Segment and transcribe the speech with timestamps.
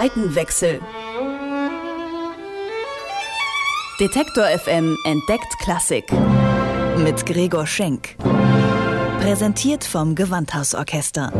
[0.00, 0.80] Seitenwechsel.
[3.98, 6.04] Detektor FM entdeckt Klassik.
[7.02, 8.14] Mit Gregor Schenk.
[9.20, 11.32] Präsentiert vom Gewandhausorchester.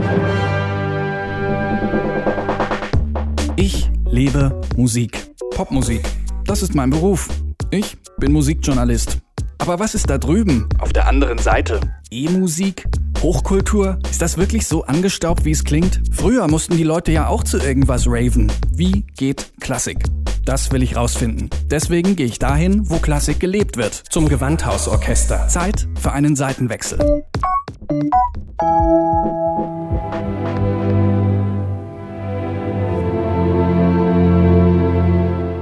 [3.54, 5.30] Ich liebe Musik.
[5.52, 6.02] Popmusik.
[6.44, 7.28] Das ist mein Beruf.
[7.70, 9.18] Ich bin Musikjournalist.
[9.58, 11.78] Aber was ist da drüben, auf der anderen Seite?
[12.10, 12.88] E-Musik?
[13.22, 13.98] Hochkultur?
[14.08, 16.00] Ist das wirklich so angestaubt, wie es klingt?
[16.12, 18.50] Früher mussten die Leute ja auch zu irgendwas raven.
[18.70, 20.04] Wie geht Klassik?
[20.44, 21.50] Das will ich rausfinden.
[21.66, 23.94] Deswegen gehe ich dahin, wo Klassik gelebt wird.
[24.08, 25.48] Zum Gewandhausorchester.
[25.48, 27.24] Zeit für einen Seitenwechsel.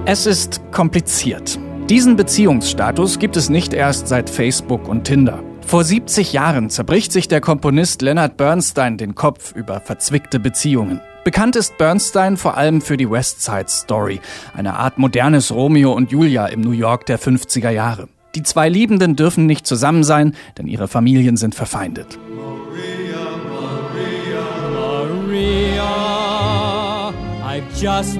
[0.05, 1.59] Es ist kompliziert.
[1.89, 5.43] Diesen Beziehungsstatus gibt es nicht erst seit Facebook und Tinder.
[5.67, 11.01] Vor 70 Jahren zerbricht sich der Komponist Leonard Bernstein den Kopf über verzwickte Beziehungen.
[11.25, 14.21] Bekannt ist Bernstein vor allem für die West Side Story,
[14.55, 18.07] eine Art modernes Romeo und Julia im New York der 50er Jahre.
[18.37, 22.17] Die zwei Liebenden dürfen nicht zusammen sein, denn ihre Familien sind verfeindet.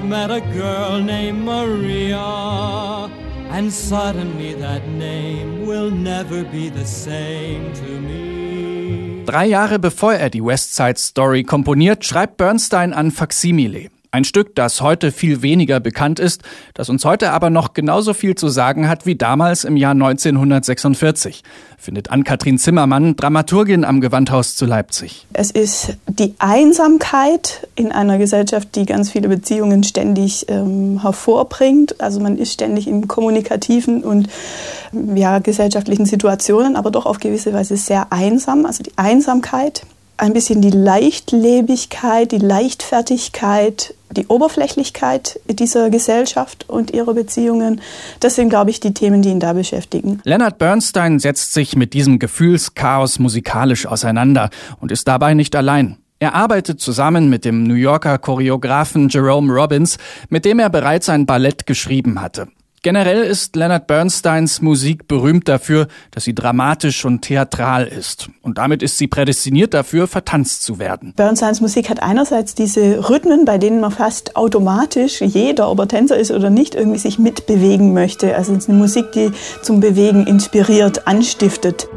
[0.03, 3.09] Maria, Maria,
[3.57, 9.23] And suddenly that name will never be the same to me.
[9.25, 13.89] Drei Jahre bevor er die West Side Story komponiert, schreibt Bernstein an Facsimile.
[14.11, 16.41] Ein Stück, das heute viel weniger bekannt ist,
[16.73, 21.43] das uns heute aber noch genauso viel zu sagen hat wie damals im Jahr 1946,
[21.77, 25.27] findet Ann-Kathrin Zimmermann, Dramaturgin am Gewandhaus zu Leipzig.
[25.33, 31.99] Es ist die Einsamkeit in einer Gesellschaft, die ganz viele Beziehungen ständig ähm, hervorbringt.
[31.99, 34.29] Also man ist ständig in kommunikativen und
[35.15, 38.65] ja, gesellschaftlichen Situationen, aber doch auf gewisse Weise sehr einsam.
[38.65, 39.83] Also die Einsamkeit
[40.17, 47.81] ein bisschen die Leichtlebigkeit, die Leichtfertigkeit, die Oberflächlichkeit dieser Gesellschaft und ihrer Beziehungen.
[48.19, 50.19] Das sind, glaube ich, die Themen, die ihn da beschäftigen.
[50.23, 54.49] Leonard Bernstein setzt sich mit diesem Gefühlschaos musikalisch auseinander
[54.81, 55.97] und ist dabei nicht allein.
[56.19, 59.97] Er arbeitet zusammen mit dem New Yorker Choreografen Jerome Robbins,
[60.29, 62.47] mit dem er bereits ein Ballett geschrieben hatte.
[62.83, 68.29] Generell ist Leonard Bernsteins Musik berühmt dafür, dass sie dramatisch und theatral ist.
[68.43, 71.13] Und damit ist sie prädestiniert dafür, vertanzt zu werden.
[71.15, 76.17] Bernsteins Musik hat einerseits diese Rhythmen, bei denen man fast automatisch jeder, ob er Tänzer
[76.17, 78.35] ist oder nicht, irgendwie sich mitbewegen möchte.
[78.35, 79.31] Also es ist eine Musik, die
[79.63, 81.87] zum Bewegen inspiriert, anstiftet.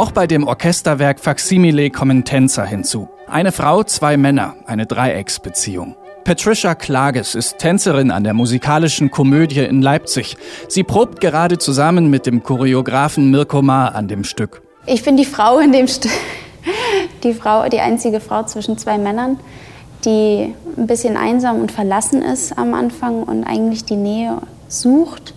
[0.00, 3.10] Auch bei dem Orchesterwerk Facsimile kommen Tänzer hinzu.
[3.28, 5.94] Eine Frau, zwei Männer, eine Dreiecksbeziehung.
[6.24, 10.38] Patricia Klages ist Tänzerin an der musikalischen Komödie in Leipzig.
[10.68, 14.62] Sie probt gerade zusammen mit dem Choreografen Mirko Ma an dem Stück.
[14.86, 16.12] Ich bin die Frau in dem Stück.
[17.22, 19.38] Die Frau, die einzige Frau zwischen zwei Männern,
[20.06, 25.34] die ein bisschen einsam und verlassen ist am Anfang und eigentlich die Nähe sucht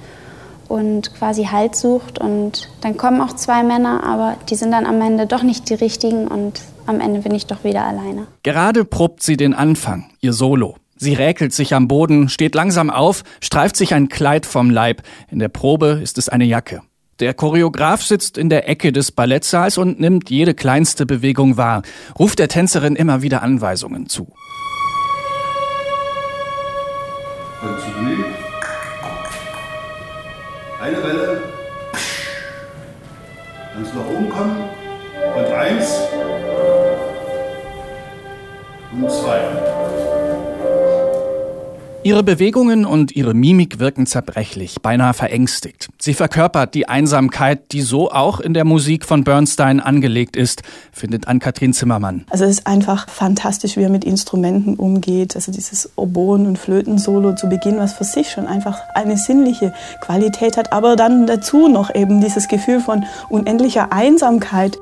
[0.67, 2.19] und quasi Halt sucht.
[2.19, 5.75] Und dann kommen auch zwei Männer, aber die sind dann am Ende doch nicht die
[5.75, 8.27] richtigen und am Ende bin ich doch wieder alleine.
[8.43, 10.75] Gerade probt sie den Anfang, ihr Solo.
[10.95, 15.01] Sie räkelt sich am Boden, steht langsam auf, streift sich ein Kleid vom Leib.
[15.29, 16.81] In der Probe ist es eine Jacke.
[17.19, 21.83] Der Choreograf sitzt in der Ecke des Ballettsaals und nimmt jede kleinste Bewegung wahr,
[22.17, 24.33] ruft der Tänzerin immer wieder Anweisungen zu.
[30.83, 31.41] Eine Welle.
[33.73, 34.69] Ganz nach oben kommen.
[35.33, 35.97] Und eins.
[38.91, 39.39] Und zwei.
[42.05, 45.87] Ihre Bewegungen und ihre Mimik wirken zerbrechlich, beinahe verängstigt.
[45.97, 51.29] Sie verkörpert die Einsamkeit, die so auch in der Musik von Bernstein angelegt ist, findet
[51.29, 52.25] Ann-Kathrin Zimmermann.
[52.29, 55.37] Also es ist einfach fantastisch, wie er mit Instrumenten umgeht.
[55.37, 60.57] Also dieses Oboen- und Flötensolo zu Beginn, was für sich schon einfach eine sinnliche Qualität
[60.57, 64.77] hat, aber dann dazu noch eben dieses Gefühl von unendlicher Einsamkeit.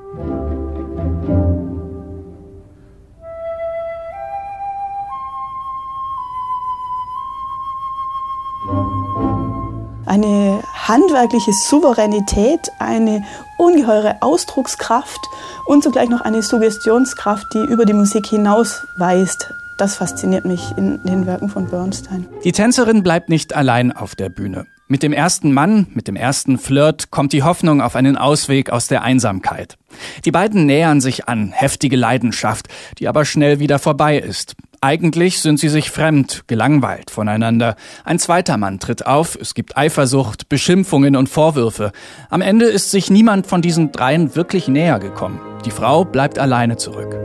[10.05, 13.23] Eine handwerkliche Souveränität, eine
[13.57, 15.21] ungeheure Ausdruckskraft
[15.65, 19.53] und zugleich noch eine Suggestionskraft, die über die Musik hinausweist.
[19.77, 22.27] Das fasziniert mich in den Werken von Bernstein.
[22.43, 24.65] Die Tänzerin bleibt nicht allein auf der Bühne.
[24.87, 28.87] Mit dem ersten Mann, mit dem ersten Flirt kommt die Hoffnung auf einen Ausweg aus
[28.87, 29.77] der Einsamkeit.
[30.25, 32.67] Die beiden nähern sich an, heftige Leidenschaft,
[32.99, 34.55] die aber schnell wieder vorbei ist.
[34.83, 37.75] Eigentlich sind sie sich fremd, gelangweilt voneinander.
[38.03, 41.91] Ein zweiter Mann tritt auf, es gibt Eifersucht, Beschimpfungen und Vorwürfe.
[42.31, 45.39] Am Ende ist sich niemand von diesen dreien wirklich näher gekommen.
[45.65, 47.15] Die Frau bleibt alleine zurück.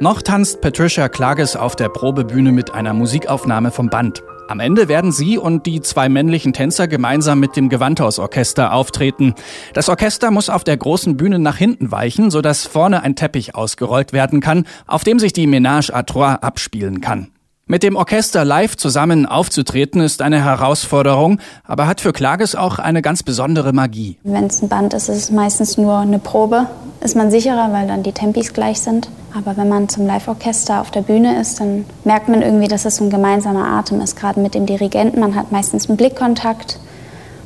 [0.00, 4.22] Noch tanzt Patricia Klages auf der Probebühne mit einer Musikaufnahme vom Band.
[4.46, 9.34] Am Ende werden sie und die zwei männlichen Tänzer gemeinsam mit dem Gewandhausorchester auftreten.
[9.72, 14.12] Das Orchester muss auf der großen Bühne nach hinten weichen, sodass vorne ein Teppich ausgerollt
[14.12, 17.28] werden kann, auf dem sich die Ménage à Trois abspielen kann.
[17.66, 23.00] Mit dem Orchester live zusammen aufzutreten ist eine Herausforderung, aber hat für Klages auch eine
[23.00, 24.18] ganz besondere Magie.
[24.22, 26.66] Wenn es ein Band ist, ist es meistens nur eine Probe.
[27.00, 29.08] Ist man sicherer, weil dann die Tempis gleich sind.
[29.34, 32.96] Aber wenn man zum Live-Orchester auf der Bühne ist, dann merkt man irgendwie, dass es
[32.96, 35.20] so ein gemeinsamer Atem ist, gerade mit dem Dirigenten.
[35.20, 36.78] Man hat meistens einen Blickkontakt,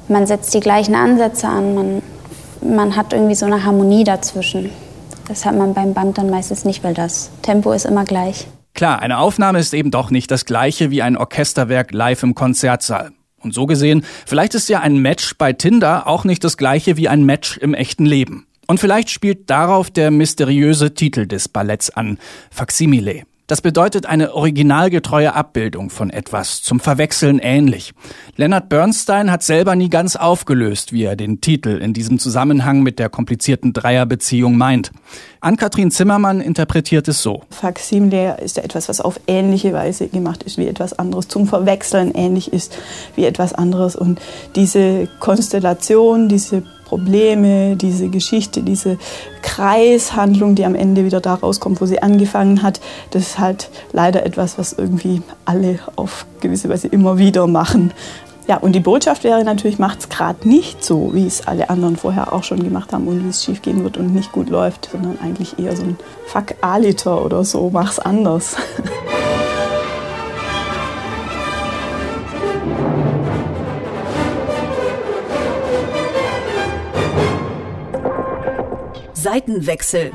[0.09, 2.03] man setzt die gleichen Ansätze an, man,
[2.61, 4.70] man hat irgendwie so eine Harmonie dazwischen.
[5.29, 8.49] Das hat man beim Band dann meistens nicht, weil das Tempo ist immer gleich.
[8.78, 13.10] Klar, eine Aufnahme ist eben doch nicht das gleiche wie ein Orchesterwerk live im Konzertsaal.
[13.40, 17.08] Und so gesehen, vielleicht ist ja ein Match bei Tinder auch nicht das gleiche wie
[17.08, 18.46] ein Match im echten Leben.
[18.69, 22.19] Und vielleicht spielt darauf der mysteriöse Titel des Balletts an,
[22.52, 23.25] Facsimile.
[23.48, 27.94] Das bedeutet eine originalgetreue Abbildung von etwas, zum Verwechseln ähnlich.
[28.36, 32.98] Leonard Bernstein hat selber nie ganz aufgelöst, wie er den Titel in diesem Zusammenhang mit
[32.98, 34.92] der komplizierten Dreierbeziehung meint.
[35.40, 37.42] Ann-Kathrin Zimmermann interpretiert es so.
[37.48, 42.12] Faksimile ist ja etwas, was auf ähnliche Weise gemacht ist wie etwas anderes, zum Verwechseln
[42.14, 42.76] ähnlich ist
[43.16, 43.96] wie etwas anderes.
[43.96, 44.20] Und
[44.56, 48.96] diese Konstellation, diese Probleme, diese Geschichte, diese
[49.43, 52.81] Kreishandlung, die am Ende wieder da rauskommt, wo sie angefangen hat,
[53.11, 57.93] das ist halt leider etwas, was irgendwie alle auf gewisse Weise immer wieder machen.
[58.46, 61.99] Ja, und die Botschaft wäre natürlich, macht es gerade nicht so, wie es alle anderen
[61.99, 64.88] vorher auch schon gemacht haben und wie es schief gehen wird und nicht gut läuft,
[64.91, 68.56] sondern eigentlich eher so ein Fuck A-Liter oder so, mach's anders.
[79.38, 80.11] Seitenwechsel.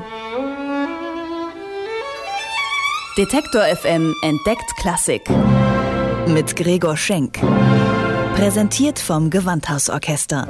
[3.16, 5.22] Detektor FM entdeckt Klassik.
[6.26, 7.38] Mit Gregor Schenk.
[8.34, 10.46] Präsentiert vom Gewandhausorchester.